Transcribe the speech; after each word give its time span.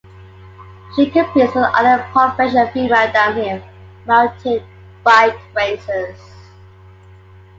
She 0.95 1.11
competes 1.11 1.53
with 1.53 1.63
other 1.63 2.03
professional 2.11 2.67
female 2.69 3.11
downhill 3.13 3.61
mountain 4.07 4.63
bike 5.03 5.37
racers. 5.55 6.19